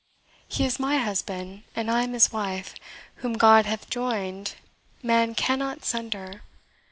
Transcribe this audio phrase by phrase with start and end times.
[0.47, 2.73] He is my husband I am his wife
[3.17, 4.55] whom God hath joined,
[5.03, 6.41] man cannot sunder.